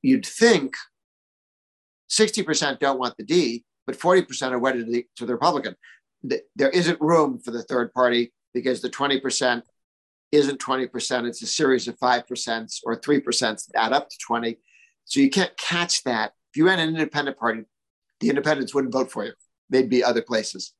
[0.01, 0.75] you'd think
[2.09, 5.75] 60% don't want the D, but 40% are wedded to the, to the Republican.
[6.55, 9.61] There isn't room for the third party because the 20%
[10.31, 11.27] isn't 20%.
[11.27, 14.57] It's a series of 5% or 3% that add up to 20.
[15.05, 16.31] So you can't catch that.
[16.51, 17.63] If you ran an independent party,
[18.19, 19.33] the independents wouldn't vote for you.
[19.69, 20.73] They'd be other places.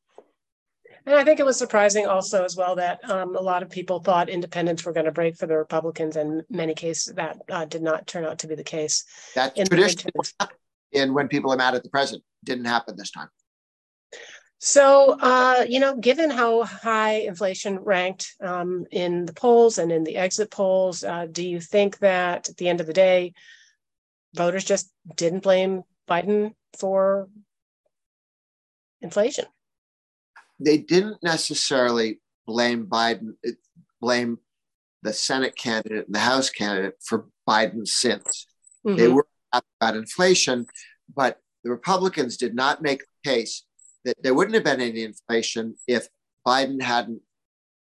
[1.05, 3.99] And I think it was surprising also as well that um, a lot of people
[3.99, 7.65] thought independents were going to break for the Republicans, and in many cases that uh,
[7.65, 9.03] did not turn out to be the case.
[9.35, 10.13] That traditionally
[10.93, 12.23] in when people are mad at the president.
[12.43, 13.29] Didn't happen this time.
[14.59, 20.05] So, uh, you know, given how high inflation ranked um, in the polls and in
[20.05, 23.33] the exit polls, uh, do you think that at the end of the day,
[24.33, 27.27] voters just didn't blame Biden for
[29.01, 29.45] inflation?
[30.59, 33.33] They didn't necessarily blame Biden,
[34.01, 34.39] blame
[35.01, 38.47] the Senate candidate and the House candidate for Biden's sins.
[38.85, 38.97] Mm-hmm.
[38.97, 40.65] They were about inflation,
[41.13, 43.63] but the Republicans did not make the case
[44.05, 46.07] that there wouldn't have been any inflation if
[46.45, 47.21] Biden hadn't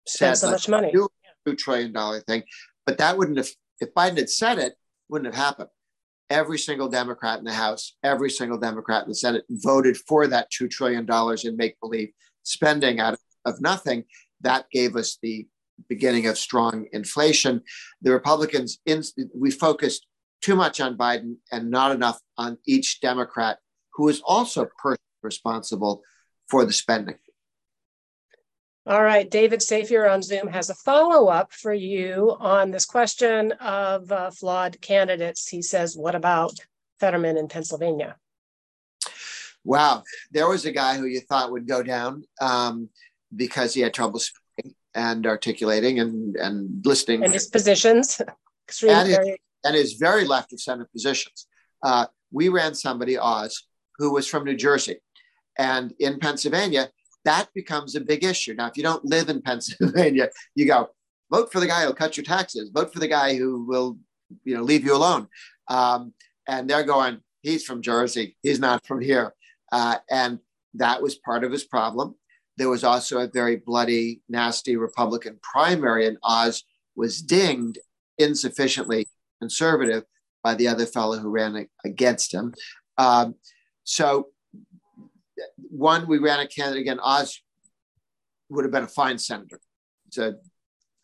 [0.07, 0.91] said so much money.
[0.91, 2.43] Two trillion dollar thing.
[2.85, 4.73] But that wouldn't have if Biden had said it,
[5.09, 5.69] wouldn't have happened.
[6.29, 10.51] Every single Democrat in the House, every single Democrat in the Senate voted for that
[10.51, 11.07] $2 trillion
[11.43, 12.11] in make believe
[12.43, 14.05] spending out of nothing.
[14.41, 15.47] That gave us the
[15.87, 17.61] beginning of strong inflation.
[18.01, 19.03] The Republicans, in,
[19.35, 20.05] we focused
[20.41, 23.59] too much on Biden and not enough on each Democrat
[23.93, 26.01] who is also personally responsible
[26.47, 27.15] for the spending.
[28.85, 33.51] All right, David Safier on Zoom has a follow up for you on this question
[33.51, 35.49] of uh, flawed candidates.
[35.49, 36.53] He says, What about
[36.99, 38.15] Fetterman in Pennsylvania?
[39.63, 42.89] Wow, there was a guy who you thought would go down um,
[43.35, 47.23] because he had trouble speaking and articulating and, and listening.
[47.23, 48.21] And his positions.
[48.87, 49.19] and, his,
[49.63, 51.47] and his very left of center positions.
[51.83, 53.63] Uh, we ran somebody, Oz,
[53.97, 54.97] who was from New Jersey.
[55.57, 56.89] And in Pennsylvania,
[57.25, 58.53] that becomes a big issue.
[58.53, 60.89] Now, if you don't live in Pennsylvania, you go,
[61.31, 63.97] vote for the guy who'll cut your taxes, vote for the guy who will,
[64.43, 65.27] you know, leave you alone.
[65.67, 66.13] Um,
[66.47, 69.33] and they're going, he's from Jersey, he's not from here.
[69.71, 70.39] Uh, and
[70.75, 72.15] that was part of his problem.
[72.57, 76.63] There was also a very bloody, nasty Republican primary, and Oz
[76.95, 77.79] was dinged
[78.17, 79.07] insufficiently
[79.39, 80.03] conservative
[80.43, 82.53] by the other fellow who ran against him.
[82.97, 83.35] Um,
[83.83, 84.27] so,
[85.55, 86.99] one, we ran a candidate again.
[87.01, 87.41] Oz
[88.49, 89.59] would have been a fine senator.
[90.05, 90.35] He's a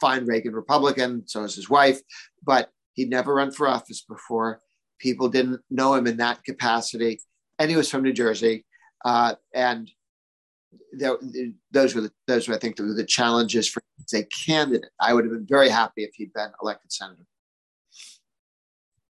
[0.01, 2.01] fine Reagan Republican, so is his wife,
[2.43, 4.61] but he'd never run for office before.
[4.99, 7.21] People didn't know him in that capacity,
[7.59, 8.65] and he was from New Jersey.
[9.03, 9.89] Uh, and
[10.91, 11.17] there,
[11.71, 13.81] those were the, those were I think were the challenges for
[14.13, 14.89] a candidate.
[14.99, 17.25] I would have been very happy if he'd been elected senator.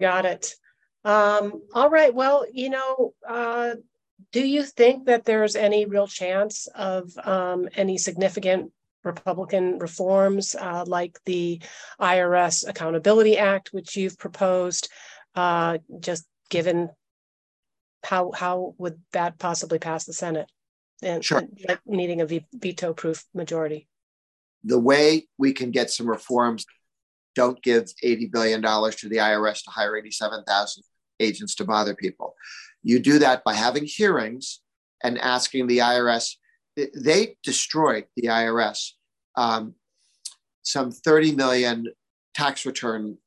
[0.00, 0.54] Got it.
[1.04, 2.14] Um, all right.
[2.14, 3.74] Well, you know, uh,
[4.32, 8.72] do you think that there's any real chance of um, any significant
[9.04, 11.60] Republican reforms uh, like the
[12.00, 14.88] IRS Accountability Act, which you've proposed,
[15.34, 16.90] uh, just given
[18.04, 20.50] how how would that possibly pass the Senate
[21.02, 21.42] and sure.
[21.68, 23.88] like needing a veto proof majority?
[24.64, 26.64] The way we can get some reforms
[27.34, 30.84] don't give $80 billion to the IRS to hire 87,000
[31.18, 32.34] agents to bother people.
[32.82, 34.60] You do that by having hearings
[35.02, 36.34] and asking the IRS.
[36.76, 38.90] They destroyed the IRS
[39.36, 39.74] um,
[40.62, 41.86] some 30 million
[42.34, 43.18] tax return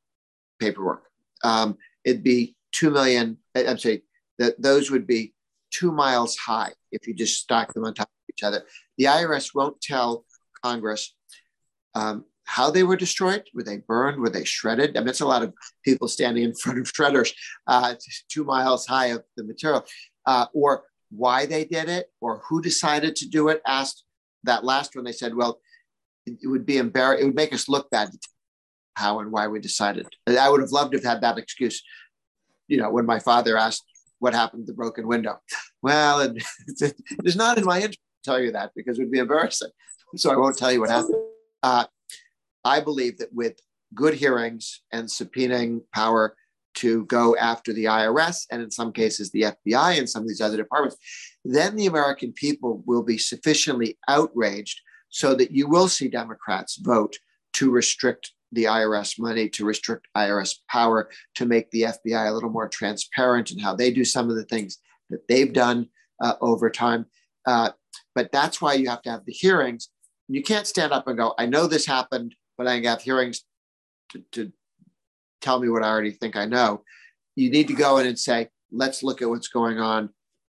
[0.60, 1.04] paperwork.
[1.44, 4.04] Um, it'd be 2 million, I'm sorry,
[4.40, 5.34] that those would be
[5.72, 8.64] two miles high if you just stack them on top of each other.
[8.98, 10.26] The IRS won't tell
[10.64, 11.14] Congress
[11.96, 13.44] um, how they were destroyed.
[13.54, 14.20] Were they burned?
[14.20, 14.96] Were they shredded?
[14.96, 17.34] I mean, it's a lot of people standing in front of shredders
[17.68, 17.96] uh,
[18.30, 19.86] two miles high of the material,
[20.26, 23.62] uh, or why they did it, or who decided to do it.
[23.66, 24.04] Asked
[24.44, 25.60] that last one, they said, well,
[26.26, 27.24] it, would be embarrassing.
[27.24, 28.10] It would make us look bad
[28.96, 30.08] how and why we decided.
[30.28, 31.84] I would have loved to have had that excuse.
[32.68, 33.84] You know, when my father asked
[34.20, 35.40] what happened to the broken window.
[35.82, 36.44] Well, it,
[37.24, 39.72] it's not in my interest to tell you that because it would be embarrassing.
[40.16, 41.16] So I won't tell you what happened.
[41.62, 41.86] Uh,
[42.64, 43.60] I believe that with
[43.94, 46.36] good hearings and subpoenaing power
[46.76, 50.42] to go after the IRS and in some cases the FBI and some of these
[50.42, 50.98] other departments,
[51.44, 57.18] then the American people will be sufficiently outraged so that you will see Democrats vote
[57.54, 62.50] to restrict the IRS money, to restrict IRS power, to make the FBI a little
[62.50, 65.88] more transparent in how they do some of the things that they've done
[66.22, 67.06] uh, over time.
[67.46, 67.72] Uh,
[68.16, 69.90] but that's why you have to have the hearings.
[70.28, 73.44] You can't stand up and go, I know this happened but I have hearings
[74.12, 74.52] to, to
[75.42, 76.84] tell me what I already think I know.
[77.36, 80.10] You need to go in and say, let's look at what's going on,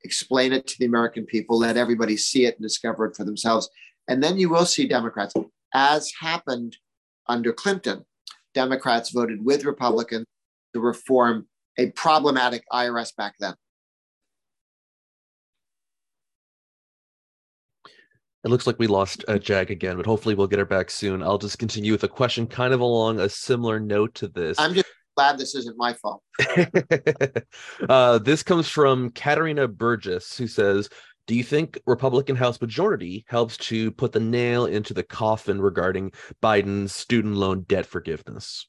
[0.03, 3.69] explain it to the American people, let everybody see it and discover it for themselves.
[4.07, 5.33] And then you will see Democrats,
[5.73, 6.77] as happened
[7.27, 8.05] under Clinton.
[8.53, 10.25] Democrats voted with Republicans
[10.73, 13.53] to reform a problematic IRS back then.
[18.43, 21.21] It looks like we lost uh, Jag again, but hopefully we'll get her back soon.
[21.21, 24.57] I'll just continue with a question kind of along a similar note to this.
[24.59, 24.87] I'm just
[25.17, 26.23] glad this isn't my fault.
[27.89, 30.89] uh, this comes from Katerina Burgess, who says,
[31.27, 36.13] do you think Republican House majority helps to put the nail into the coffin regarding
[36.41, 38.67] Biden's student loan debt forgiveness?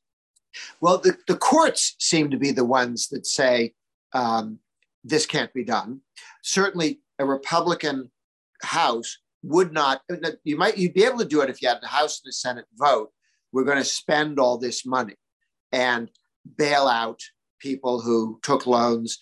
[0.80, 3.74] Well, the, the courts seem to be the ones that say
[4.12, 4.58] um,
[5.04, 6.00] this can't be done.
[6.42, 8.10] Certainly, a Republican
[8.62, 10.02] House would not
[10.42, 12.32] you might you'd be able to do it if you had the house and the
[12.32, 13.10] senate vote
[13.52, 15.14] we're going to spend all this money
[15.70, 16.10] and
[16.56, 17.20] bail out
[17.60, 19.18] people who took loans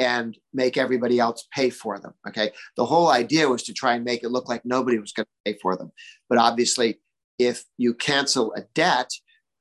[0.00, 2.14] and make everybody else pay for them.
[2.26, 2.52] Okay.
[2.78, 5.52] The whole idea was to try and make it look like nobody was going to
[5.52, 5.92] pay for them.
[6.30, 7.00] But obviously,
[7.38, 9.10] if you cancel a debt,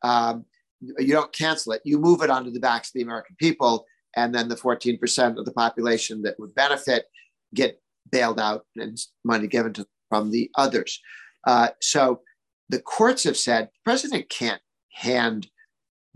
[0.01, 0.45] um,
[0.79, 3.85] you don't cancel it, you move it onto the backs of the American people.
[4.15, 7.05] And then the 14% of the population that would benefit
[7.53, 11.01] get bailed out and money given to from the others.
[11.45, 12.21] Uh, so
[12.69, 14.61] the courts have said the president can't
[14.93, 15.47] hand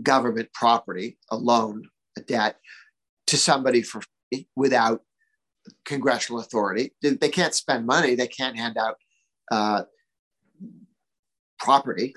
[0.02, 1.84] government property, a loan,
[2.18, 2.58] a debt,
[3.28, 4.02] to somebody for
[4.56, 5.02] without
[5.86, 6.94] congressional authority.
[7.02, 8.16] They can't spend money.
[8.16, 8.96] They can't hand out
[9.52, 9.84] uh,
[11.60, 12.14] property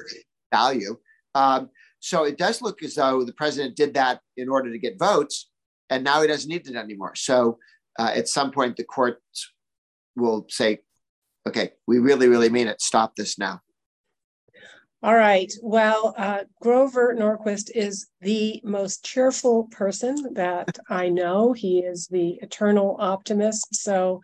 [0.52, 0.96] value.
[1.34, 4.98] Um, so it does look as though the president did that in order to get
[4.98, 5.50] votes,
[5.90, 7.14] and now he doesn't need it anymore.
[7.14, 7.58] So
[7.98, 9.52] uh, at some point, the courts
[10.14, 10.80] will say,
[11.46, 12.80] okay, we really, really mean it.
[12.80, 13.60] Stop this now.
[15.02, 15.52] All right.
[15.62, 21.52] Well, uh, Grover Norquist is the most cheerful person that I know.
[21.52, 23.74] He is the eternal optimist.
[23.74, 24.22] So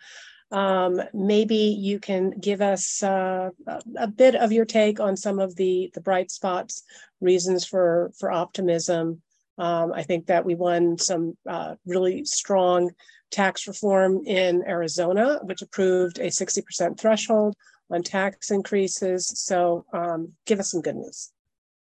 [0.51, 3.51] um, maybe you can give us uh,
[3.97, 6.83] a bit of your take on some of the the bright spots,
[7.21, 9.21] reasons for for optimism.
[9.59, 12.91] Um, I think that we won some uh, really strong
[13.31, 17.55] tax reform in Arizona, which approved a 60% threshold
[17.93, 19.27] on tax increases.
[19.37, 21.31] So um, give us some good news.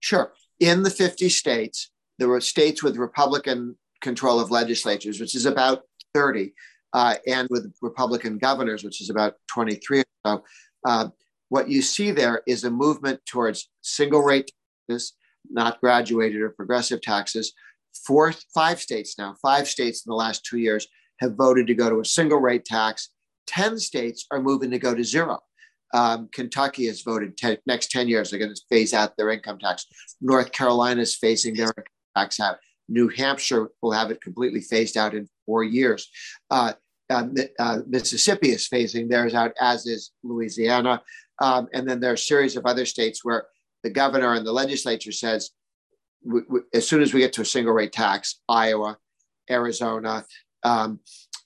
[0.01, 0.32] Sure.
[0.61, 5.82] In the 50 states, there were states with Republican control of legislatures, which is about
[6.14, 6.53] 30,
[6.92, 10.44] uh, and with Republican governors, which is about 23 or so.
[10.84, 11.09] Uh,
[11.49, 14.51] what you see there is a movement towards single rate
[14.88, 15.14] taxes,
[15.51, 17.53] not graduated or progressive taxes.
[18.07, 20.86] Four, five states now, five states in the last two years
[21.20, 23.11] have voted to go to a single rate tax.
[23.46, 25.40] 10 states are moving to go to zero.
[25.95, 29.59] Um, Kentucky has voted ten, next 10 years, they're going to phase out their income
[29.59, 29.86] tax.
[30.20, 31.84] North Carolina is phasing their income
[32.16, 32.59] tax out.
[32.89, 36.09] New Hampshire will have it completely phased out in four years.
[36.51, 36.72] Uh,
[37.11, 37.26] uh,
[37.59, 41.03] uh, Mississippi is phasing theirs out, as is Louisiana.
[41.41, 43.47] Um, and then there are a series of other states where
[43.82, 45.51] the governor and the legislature says,
[46.74, 48.99] as soon as we get to a single rate tax, Iowa,
[49.51, 50.24] Arizona,
[50.64, 51.01] um,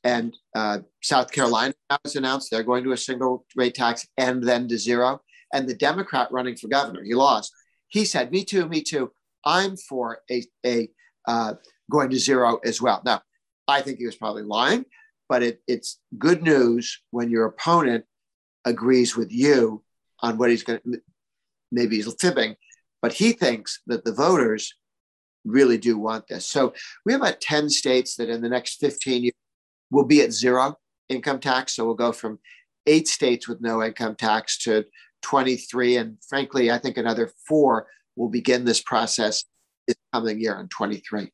[0.05, 1.75] and uh, South Carolina
[2.05, 5.21] has announced they're going to a single rate tax and then to zero.
[5.53, 7.53] And the Democrat running for governor, he lost.
[7.89, 9.13] He said, "Me too, me too.
[9.45, 10.89] I'm for a, a
[11.29, 11.55] uh,
[11.91, 13.23] going to zero as well." Now,
[13.69, 14.87] I think he was probably lying,
[15.29, 18.05] but it, it's good news when your opponent
[18.65, 19.83] agrees with you
[20.21, 21.01] on what he's going to.
[21.71, 22.57] Maybe he's fibbing,
[23.01, 24.75] but he thinks that the voters
[25.45, 26.47] really do want this.
[26.47, 26.73] So
[27.05, 29.35] we have about 10 states that in the next 15 years
[29.93, 30.77] will be at zero
[31.09, 31.77] income tax.
[31.77, 32.41] So we'll go from
[32.87, 34.85] eight states with no income tax to
[35.23, 35.99] 23.
[35.99, 37.87] And frankly, I think another four
[38.17, 39.45] will begin this process
[39.87, 41.31] this coming year in 23.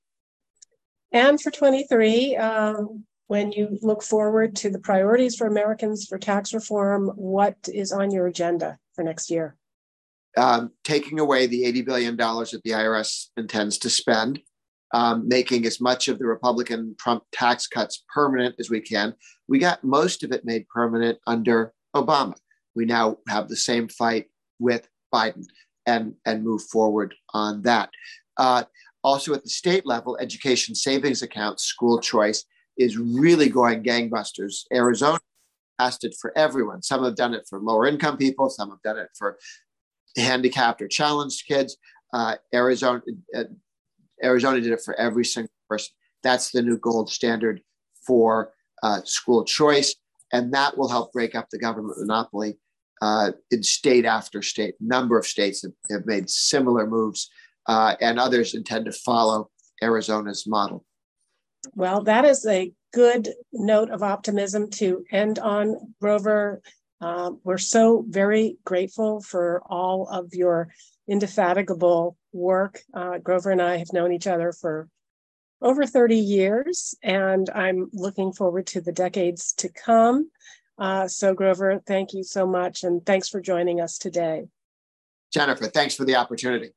[1.13, 6.53] And for 23, um, when you look forward to the priorities for Americans for tax
[6.53, 9.57] reform, what is on your agenda for next year?
[10.37, 14.41] Um, taking away the $80 billion that the IRS intends to spend,
[14.93, 19.14] um, making as much of the Republican Trump tax cuts permanent as we can.
[19.49, 22.34] We got most of it made permanent under Obama.
[22.74, 24.26] We now have the same fight
[24.59, 25.45] with Biden
[25.86, 27.91] and, and move forward on that.
[28.36, 28.64] Uh,
[29.05, 32.45] also, at the state level, education savings accounts, school choice
[32.76, 34.64] is really going gangbusters.
[34.72, 35.18] Arizona
[35.78, 36.82] passed it for everyone.
[36.82, 39.39] Some have done it for lower income people, some have done it for
[40.16, 41.76] handicapped or challenged kids.
[42.12, 43.03] Uh, Arizona,
[43.36, 43.45] uh,
[44.23, 45.93] Arizona did it for every single person.
[46.23, 47.61] That's the new gold standard
[48.07, 48.53] for
[48.83, 49.95] uh, school choice.
[50.33, 52.59] And that will help break up the government monopoly
[53.01, 54.75] uh, in state after state.
[54.81, 57.31] Number of states have, have made similar moves,
[57.66, 59.51] uh, and others intend to follow
[59.83, 60.85] Arizona's model.
[61.75, 66.62] Well, that is a good note of optimism to end on, Grover.
[67.01, 70.69] Um, we're so very grateful for all of your
[71.09, 72.83] indefatigable work.
[72.95, 74.89] Uh, Grover and I have known each other for
[75.61, 80.31] over 30 years, and I'm looking forward to the decades to come.
[80.79, 84.47] Uh, so, Grover, thank you so much, and thanks for joining us today.
[85.33, 86.71] Jennifer, thanks for the opportunity.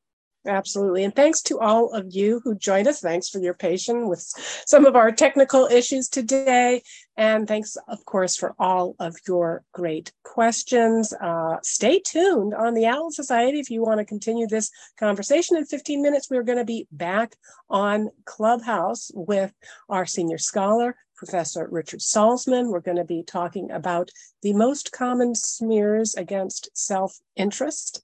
[0.48, 1.04] Absolutely.
[1.04, 3.00] And thanks to all of you who joined us.
[3.00, 4.22] Thanks for your patience with
[4.66, 6.82] some of our technical issues today.
[7.16, 11.14] And thanks, of course, for all of your great questions.
[11.14, 15.58] Uh, stay tuned on the Owl Society if you want to continue this conversation.
[15.58, 17.36] In 15 minutes, we're going to be back
[17.70, 19.54] on Clubhouse with
[19.90, 22.72] our senior scholar, Professor Richard Salsman.
[22.72, 24.10] We're going to be talking about
[24.42, 28.04] the most common smears against self interest.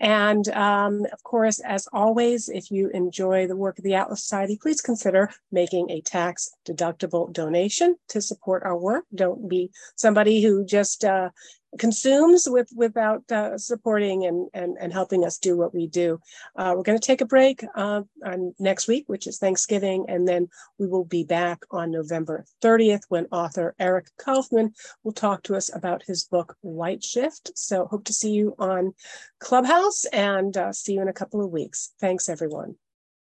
[0.00, 4.58] And um, of course, as always, if you enjoy the work of the Atlas Society,
[4.60, 9.06] please consider making a tax deductible donation to support our work.
[9.14, 11.30] Don't be somebody who just uh,
[11.78, 16.20] consumes with without uh, supporting and, and and helping us do what we do.
[16.56, 20.26] Uh, we're going to take a break uh, on next week, which is Thanksgiving, and
[20.26, 20.48] then
[20.78, 24.72] we will be back on November 30th when author Eric Kaufmann
[25.04, 27.50] will talk to us about his book Whiteshift.
[27.54, 28.94] So hope to see you on
[29.40, 31.92] Clubhouse and uh, see you in a couple of weeks.
[32.00, 32.76] Thanks, everyone.